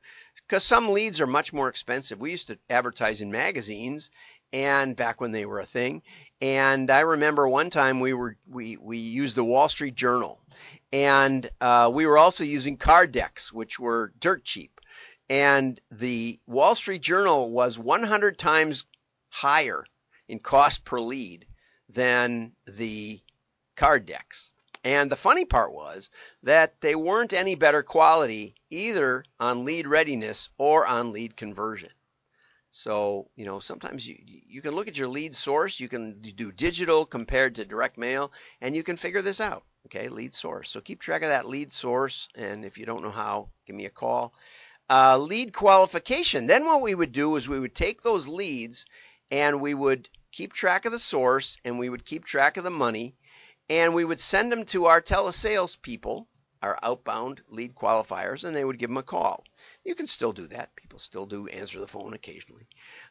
Because 0.46 0.64
some 0.64 0.90
leads 0.90 1.20
are 1.20 1.26
much 1.26 1.52
more 1.52 1.68
expensive. 1.68 2.20
We 2.20 2.30
used 2.30 2.48
to 2.48 2.58
advertise 2.68 3.20
in 3.20 3.30
magazines, 3.30 4.10
and 4.52 4.96
back 4.96 5.20
when 5.20 5.32
they 5.32 5.46
were 5.46 5.60
a 5.60 5.66
thing. 5.66 6.02
And 6.42 6.90
I 6.90 7.00
remember 7.00 7.48
one 7.48 7.70
time 7.70 8.00
we 8.00 8.12
were 8.14 8.36
we 8.48 8.76
we 8.76 8.98
used 8.98 9.36
the 9.36 9.44
Wall 9.44 9.68
Street 9.68 9.94
Journal, 9.94 10.40
and 10.92 11.48
uh, 11.60 11.90
we 11.92 12.06
were 12.06 12.18
also 12.18 12.44
using 12.44 12.76
card 12.76 13.12
decks, 13.12 13.52
which 13.52 13.78
were 13.78 14.12
dirt 14.18 14.44
cheap. 14.44 14.80
And 15.30 15.80
the 15.92 16.40
Wall 16.46 16.74
Street 16.74 17.02
Journal 17.02 17.52
was 17.52 17.78
100 17.78 18.36
times 18.36 18.84
higher 19.28 19.86
in 20.26 20.40
cost 20.40 20.84
per 20.84 20.98
lead 20.98 21.46
than 21.88 22.52
the 22.66 23.20
card 23.76 24.06
decks. 24.06 24.52
And 24.82 25.08
the 25.08 25.16
funny 25.16 25.44
part 25.44 25.72
was 25.72 26.10
that 26.42 26.80
they 26.80 26.96
weren't 26.96 27.32
any 27.32 27.54
better 27.54 27.84
quality 27.84 28.56
either 28.70 29.24
on 29.38 29.64
lead 29.64 29.86
readiness 29.86 30.48
or 30.58 30.84
on 30.84 31.12
lead 31.12 31.36
conversion. 31.36 31.90
So, 32.72 33.30
you 33.36 33.44
know, 33.44 33.60
sometimes 33.60 34.08
you, 34.08 34.16
you 34.24 34.62
can 34.62 34.74
look 34.74 34.88
at 34.88 34.96
your 34.96 35.08
lead 35.08 35.36
source, 35.36 35.78
you 35.78 35.88
can 35.88 36.20
do 36.20 36.50
digital 36.50 37.06
compared 37.06 37.54
to 37.56 37.64
direct 37.64 37.98
mail, 37.98 38.32
and 38.60 38.74
you 38.74 38.82
can 38.82 38.96
figure 38.96 39.22
this 39.22 39.40
out. 39.40 39.64
Okay, 39.86 40.08
lead 40.08 40.34
source. 40.34 40.70
So 40.70 40.80
keep 40.80 41.00
track 41.00 41.22
of 41.22 41.28
that 41.28 41.46
lead 41.46 41.70
source, 41.70 42.28
and 42.34 42.64
if 42.64 42.78
you 42.78 42.86
don't 42.86 43.02
know 43.02 43.10
how, 43.10 43.50
give 43.66 43.76
me 43.76 43.86
a 43.86 43.90
call. 43.90 44.34
Uh, 44.92 45.16
lead 45.16 45.52
qualification. 45.52 46.46
Then 46.46 46.64
what 46.64 46.82
we 46.82 46.96
would 46.96 47.12
do 47.12 47.36
is 47.36 47.48
we 47.48 47.60
would 47.60 47.76
take 47.76 48.02
those 48.02 48.26
leads 48.26 48.86
and 49.30 49.60
we 49.60 49.72
would 49.72 50.08
keep 50.32 50.52
track 50.52 50.84
of 50.84 50.90
the 50.90 50.98
source 50.98 51.58
and 51.64 51.78
we 51.78 51.88
would 51.88 52.04
keep 52.04 52.24
track 52.24 52.56
of 52.56 52.64
the 52.64 52.70
money 52.70 53.14
and 53.68 53.94
we 53.94 54.04
would 54.04 54.18
send 54.18 54.50
them 54.50 54.64
to 54.64 54.86
our 54.86 55.00
telesales 55.00 55.80
people, 55.80 56.26
our 56.60 56.76
outbound 56.82 57.40
lead 57.48 57.72
qualifiers, 57.76 58.42
and 58.42 58.56
they 58.56 58.64
would 58.64 58.80
give 58.80 58.90
them 58.90 58.96
a 58.96 59.02
call. 59.04 59.44
You 59.84 59.94
can 59.94 60.08
still 60.08 60.32
do 60.32 60.48
that. 60.48 60.74
People 60.74 60.98
still 60.98 61.24
do 61.24 61.46
answer 61.46 61.78
the 61.78 61.86
phone 61.86 62.12
occasionally. 62.12 62.66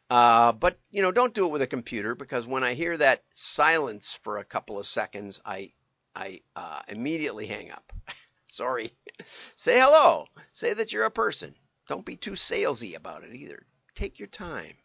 Uh, 0.10 0.52
but, 0.52 0.78
you 0.92 1.02
know, 1.02 1.14
don't 1.14 1.34
do 1.34 1.46
it 1.46 1.52
with 1.54 1.62
a 1.62 1.68
computer 1.68 2.14
because 2.14 2.46
when 2.46 2.66
I 2.66 2.74
hear 2.74 2.98
that 2.98 3.24
silence 3.32 4.20
for 4.22 4.38
a 4.38 4.44
couple 4.44 4.78
of 4.78 4.86
seconds, 4.86 5.40
I, 5.46 5.72
I 6.14 6.42
uh, 6.58 6.82
immediately 6.90 7.46
hang 7.46 7.72
up. 7.72 7.94
Sorry. 8.48 8.92
Say 9.56 9.80
hello. 9.80 10.26
Say 10.52 10.74
that 10.74 10.92
you're 10.92 11.06
a 11.06 11.12
person. 11.12 11.56
Don't 11.90 12.06
be 12.06 12.18
too 12.18 12.34
salesy 12.34 12.96
about 12.96 13.24
it 13.24 13.34
either. 13.34 13.66
Take 13.96 14.20
your 14.20 14.28
time. 14.28 14.76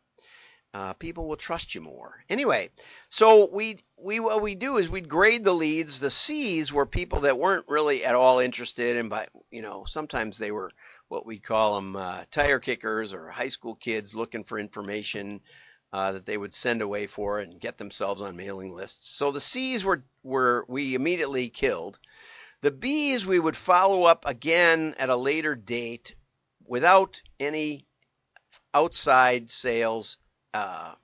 Uh, 0.72 0.94
people 0.94 1.28
will 1.28 1.36
trust 1.36 1.74
you 1.74 1.82
more. 1.82 2.24
Anyway, 2.30 2.70
so 3.10 3.50
we 3.52 3.84
we 3.98 4.20
what 4.20 4.40
we 4.40 4.54
do 4.54 4.78
is 4.78 4.88
we'd 4.88 5.06
grade 5.06 5.44
the 5.44 5.52
leads. 5.52 6.00
The 6.00 6.10
C's 6.10 6.72
were 6.72 6.86
people 6.86 7.20
that 7.20 7.38
weren't 7.38 7.68
really 7.68 8.06
at 8.06 8.14
all 8.14 8.38
interested, 8.38 8.96
and 8.96 9.10
by 9.10 9.28
you 9.50 9.60
know 9.60 9.84
sometimes 9.84 10.38
they 10.38 10.50
were 10.50 10.72
what 11.08 11.26
we'd 11.26 11.44
call 11.44 11.76
them 11.76 11.94
uh, 11.94 12.24
tire 12.30 12.58
kickers 12.58 13.12
or 13.12 13.28
high 13.28 13.48
school 13.48 13.74
kids 13.74 14.14
looking 14.14 14.42
for 14.42 14.58
information 14.58 15.42
uh, 15.92 16.12
that 16.12 16.24
they 16.24 16.38
would 16.38 16.54
send 16.54 16.80
away 16.80 17.06
for 17.06 17.38
and 17.38 17.60
get 17.60 17.76
themselves 17.76 18.22
on 18.22 18.34
mailing 18.34 18.72
lists. 18.72 19.10
So 19.10 19.30
the 19.30 19.42
C's 19.42 19.84
were 19.84 20.02
were 20.22 20.64
we 20.68 20.94
immediately 20.94 21.50
killed. 21.50 21.98
The 22.62 22.70
B's 22.70 23.26
we 23.26 23.38
would 23.38 23.58
follow 23.58 24.04
up 24.04 24.24
again 24.26 24.94
at 24.98 25.10
a 25.10 25.16
later 25.16 25.54
date 25.54 26.14
without 26.66 27.20
any 27.40 27.86
outside 28.72 29.50
sales 29.50 30.18
uh, 30.52 30.94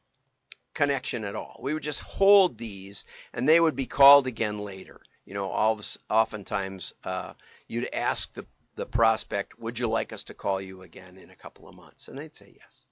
connection 0.74 1.24
at 1.24 1.34
all. 1.34 1.58
We 1.62 1.74
would 1.74 1.82
just 1.82 2.00
hold 2.00 2.58
these, 2.58 3.04
and 3.32 3.48
they 3.48 3.60
would 3.60 3.76
be 3.76 3.86
called 3.86 4.26
again 4.26 4.58
later. 4.58 5.00
You 5.24 5.34
know, 5.34 5.52
of, 5.52 5.86
oftentimes 6.08 6.94
uh, 7.04 7.34
you'd 7.68 7.92
ask 7.92 8.32
the 8.32 8.46
the 8.76 8.86
prospect, 8.86 9.58
"Would 9.58 9.78
you 9.78 9.88
like 9.88 10.12
us 10.12 10.24
to 10.24 10.34
call 10.34 10.60
you 10.60 10.82
again 10.82 11.16
in 11.16 11.30
a 11.30 11.36
couple 11.36 11.68
of 11.68 11.74
months?" 11.74 12.08
And 12.08 12.18
they'd 12.18 12.34
say 12.34 12.56
yes. 12.58 12.84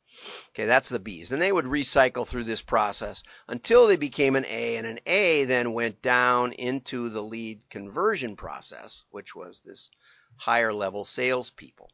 Okay, 0.49 0.67
that's 0.67 0.89
the 0.89 0.99
B's. 0.99 1.33
And 1.33 1.41
they 1.41 1.53
would 1.53 1.65
recycle 1.65 2.27
through 2.27 2.45
this 2.45 2.63
process 2.63 3.23
until 3.47 3.87
they 3.87 3.97
became 3.97 4.37
an 4.37 4.45
A, 4.47 4.77
and 4.77 4.87
an 4.87 4.99
A 5.07 5.45
then 5.45 5.73
went 5.73 6.03
down 6.03 6.53
into 6.53 7.09
the 7.09 7.23
lead 7.23 7.69
conversion 7.71 8.37
process, 8.37 9.05
which 9.11 9.35
was 9.35 9.61
this 9.61 9.91
higher 10.37 10.73
level 10.73 11.05
salespeople. 11.05 11.91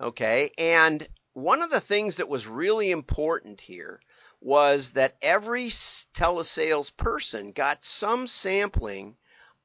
Okay, 0.00 0.52
and 0.56 1.06
one 1.34 1.62
of 1.62 1.70
the 1.70 1.80
things 1.80 2.16
that 2.16 2.28
was 2.28 2.46
really 2.46 2.90
important 2.90 3.60
here 3.60 4.00
was 4.40 4.92
that 4.92 5.16
every 5.20 5.66
telesales 5.68 6.96
person 6.96 7.52
got 7.52 7.84
some 7.84 8.26
sampling 8.26 9.16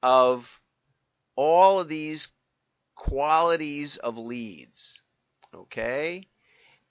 of 0.04 0.60
all 1.36 1.80
of 1.80 1.88
these 1.88 2.32
qualities 2.96 3.98
of 3.98 4.18
leads. 4.18 5.02
Okay? 5.54 6.28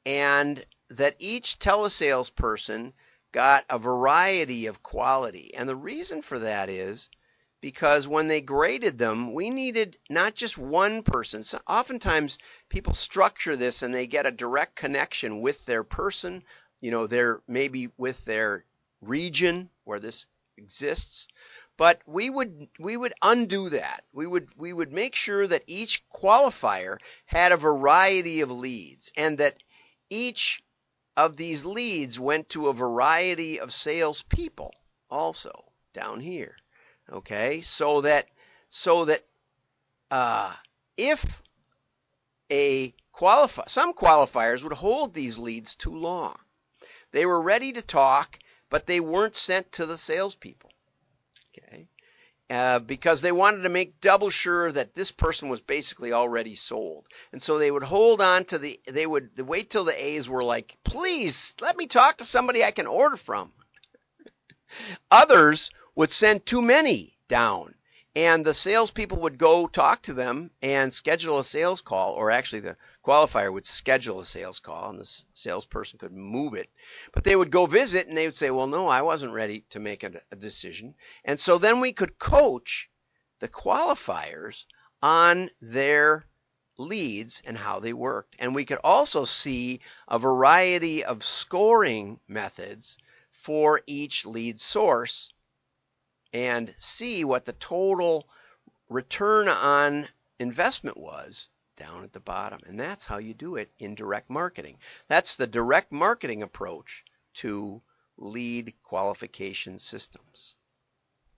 And 0.07 0.65
that 0.91 1.17
each 1.19 1.59
telesales 1.59 2.35
person 2.35 2.93
got 3.33 3.65
a 3.69 3.79
variety 3.79 4.67
of 4.67 4.83
quality. 4.83 5.55
And 5.55 5.69
the 5.69 5.77
reason 5.77 6.23
for 6.23 6.39
that 6.39 6.69
is 6.69 7.09
because 7.65 8.07
when 8.07 8.27
they 8.27 8.43
graded 8.43 8.99
them, 8.99 9.33
we 9.33 9.49
needed 9.49 9.97
not 10.11 10.35
just 10.35 10.59
one 10.59 11.03
person. 11.03 11.43
So 11.43 11.59
oftentimes 11.67 12.37
people 12.69 12.93
structure 12.93 13.57
this 13.57 13.81
and 13.81 13.95
they 13.95 14.07
get 14.07 14.27
a 14.27 14.31
direct 14.31 14.77
connection 14.77 15.41
with 15.41 15.65
their 15.65 15.83
person, 15.83 16.45
you 16.83 16.91
know, 16.91 17.07
their 17.07 17.41
maybe 17.49 17.89
with 17.97 18.23
their 18.27 18.67
region 19.01 19.71
where 19.85 19.99
this 19.99 20.27
exists. 20.59 21.27
But 21.79 22.03
we 22.05 22.29
would 22.29 22.69
we 22.79 22.99
would 22.99 23.15
undo 23.23 23.71
that. 23.71 24.05
We 24.13 24.27
would 24.27 24.51
we 24.59 24.75
would 24.75 24.93
make 24.93 25.15
sure 25.15 25.47
that 25.47 25.65
each 25.67 26.07
qualifier 26.11 26.99
had 27.25 27.51
a 27.51 27.57
variety 27.57 28.43
of 28.43 28.51
leads 28.51 29.11
and 29.17 29.39
that 29.39 29.57
each 30.11 30.63
of 31.17 31.39
these 31.39 31.65
leads 31.65 32.21
went 32.21 32.51
to 32.51 32.69
a 32.69 32.75
variety 32.75 33.59
of 33.59 33.73
salespeople 33.73 34.75
also 35.09 35.73
down 35.95 36.21
here. 36.21 36.59
Okay, 37.13 37.61
so 37.61 38.01
that 38.01 38.29
so 38.69 39.05
that 39.05 39.23
uh, 40.11 40.53
if 40.97 41.43
a 42.51 42.95
qualify 43.13 43.65
some 43.67 43.93
qualifiers 43.93 44.63
would 44.63 44.73
hold 44.73 45.13
these 45.13 45.39
leads 45.39 45.75
too 45.75 45.95
long, 45.95 46.39
they 47.13 47.27
were 47.27 47.41
ready 47.41 47.73
to 47.73 47.83
talk, 47.83 48.39
but 48.71 48.87
they 48.87 49.01
weren't 49.01 49.37
sent 49.37 49.71
to 49.73 49.87
the 49.87 49.99
salespeople. 49.99 50.71
Okay, 51.57 51.87
uh, 52.51 52.79
because 52.79 53.21
they 53.21 53.33
wanted 53.33 53.63
to 53.63 53.69
make 53.69 54.01
double 54.01 54.31
sure 54.31 54.73
that 54.73 54.95
this 54.95 55.11
person 55.11 55.49
was 55.49 55.61
basically 55.61 56.13
already 56.13 56.55
sold. 56.55 57.07
And 57.33 57.43
so 57.43 57.59
they 57.59 57.71
would 57.71 57.83
hold 57.83 58.21
on 58.21 58.45
to 58.47 58.59
the, 58.59 58.81
they 58.87 59.07
would 59.07 59.39
wait 59.41 59.71
till 59.71 59.85
the 59.85 60.05
A's 60.05 60.29
were 60.29 60.45
like, 60.45 60.77
please 60.85 61.55
let 61.61 61.77
me 61.77 61.87
talk 61.87 62.19
to 62.19 62.25
somebody 62.25 62.65
I 62.65 62.71
can 62.71 62.87
order 62.87 63.17
from. 63.17 63.53
Others 65.11 65.71
would 65.95 66.11
send 66.11 66.47
too 66.47 66.63
many 66.63 67.17
down. 67.29 67.75
And 68.17 68.47
the 68.47 68.55
salespeople 68.55 69.19
would 69.19 69.39
go 69.39 69.67
talk 69.67 70.03
to 70.03 70.13
them 70.13 70.53
and 70.63 70.93
schedule 70.93 71.39
a 71.39 71.45
sales 71.45 71.81
call, 71.81 72.13
or 72.13 72.31
actually 72.31 72.61
the 72.61 72.77
qualifier 73.05 73.53
would 73.53 73.67
schedule 73.67 74.21
a 74.21 74.25
sales 74.25 74.61
call 74.61 74.91
and 74.91 75.01
the 75.01 75.23
salesperson 75.33 75.99
could 75.99 76.13
move 76.13 76.55
it. 76.55 76.71
But 77.13 77.25
they 77.25 77.35
would 77.35 77.51
go 77.51 77.67
visit 77.67 78.07
and 78.07 78.17
they 78.17 78.27
would 78.27 78.37
say, 78.37 78.51
well, 78.51 78.69
no, 78.69 78.87
I 78.87 79.03
wasn't 79.03 79.33
ready 79.33 79.65
to 79.71 79.81
make 79.81 80.05
a, 80.05 80.21
a 80.31 80.37
decision. 80.37 80.95
And 81.25 81.41
so 81.41 81.59
then 81.59 81.81
we 81.81 81.93
could 81.93 82.19
coach 82.19 82.89
the 83.41 83.49
qualifiers 83.49 84.65
on 85.03 85.51
their 85.61 86.25
leads 86.79 87.43
and 87.45 87.59
how 87.59 87.81
they 87.81 87.93
worked. 87.93 88.37
And 88.39 88.55
we 88.55 88.65
could 88.65 88.79
also 88.85 89.25
see 89.25 89.81
a 90.09 90.19
variety 90.19 91.05
of 91.05 91.25
scoring 91.25 92.21
methods 92.29 92.97
for 93.45 93.83
each 93.87 94.25
lead 94.25 94.59
source 94.59 95.31
and 96.33 96.75
see 96.79 97.25
what 97.25 97.45
the 97.45 97.53
total 97.53 98.27
return 98.89 99.49
on 99.49 100.09
investment 100.39 100.97
was 100.97 101.49
down 101.77 102.05
at 102.05 102.13
the 102.15 102.21
bottom. 102.21 102.61
And 102.67 102.81
that's 102.81 103.05
how 103.05 103.19
you 103.19 103.35
do 103.35 103.57
it 103.57 103.71
in 103.79 103.95
direct 103.95 104.31
marketing. 104.31 104.79
That's 105.09 105.37
the 105.37 105.47
direct 105.47 105.93
marketing 105.93 106.43
approach 106.43 107.05
to 107.35 107.83
lead 108.17 108.73
qualification 108.83 109.77
systems. 109.77 110.57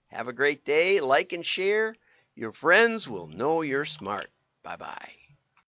Have 0.06 0.28
a 0.28 0.32
great 0.32 0.64
day. 0.64 1.00
Like 1.00 1.32
and 1.32 1.44
share. 1.44 1.96
Your 2.36 2.52
friends 2.52 3.08
will 3.08 3.26
know 3.26 3.62
you're 3.62 3.84
smart. 3.84 4.30
Bye 4.62 4.76
bye. 4.76 5.25